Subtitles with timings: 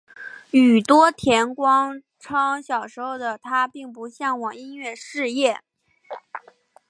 [0.49, 5.61] 宇多田光称小时候的她并不向往音乐事业。